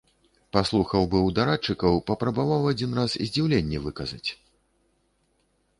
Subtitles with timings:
[0.55, 4.27] Паслухаў быў дарадчыкаў, папрабаваў адзін раз здзіўленне выказаць.